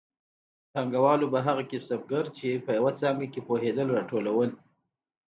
[0.73, 4.49] پانګوالو به هغه کسبګر چې په یوه څانګه کې پوهېدل راټولول